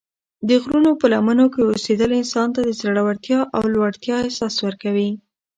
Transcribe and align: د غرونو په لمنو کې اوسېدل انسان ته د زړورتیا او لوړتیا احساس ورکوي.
د 0.47 0.49
غرونو 0.61 0.91
په 1.01 1.05
لمنو 1.13 1.45
کې 1.53 1.61
اوسېدل 1.69 2.09
انسان 2.21 2.47
ته 2.55 2.59
د 2.63 2.69
زړورتیا 2.79 3.39
او 3.55 3.63
لوړتیا 3.73 4.15
احساس 4.25 4.55
ورکوي. 4.65 5.09